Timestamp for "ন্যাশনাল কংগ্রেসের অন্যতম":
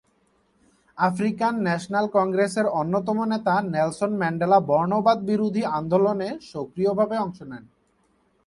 1.65-3.17